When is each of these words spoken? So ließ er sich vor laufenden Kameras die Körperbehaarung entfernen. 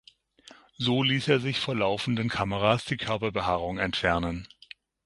So 0.79 1.03
ließ 1.03 1.27
er 1.27 1.39
sich 1.39 1.59
vor 1.59 1.75
laufenden 1.75 2.27
Kameras 2.27 2.85
die 2.85 2.97
Körperbehaarung 2.97 3.77
entfernen. 3.77 4.47